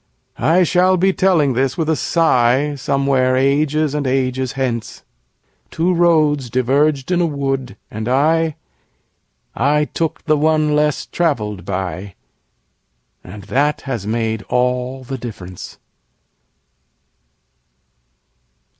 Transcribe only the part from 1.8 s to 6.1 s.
a sigh Somewhere ages and ages hence: Two